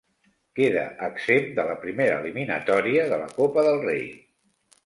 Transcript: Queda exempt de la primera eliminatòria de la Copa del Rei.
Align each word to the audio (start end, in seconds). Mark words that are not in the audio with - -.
Queda 0.59 0.85
exempt 1.07 1.53
de 1.59 1.67
la 1.69 1.77
primera 1.85 2.17
eliminatòria 2.23 3.07
de 3.13 3.21
la 3.25 3.31
Copa 3.39 3.67
del 3.69 3.79
Rei. 3.87 4.05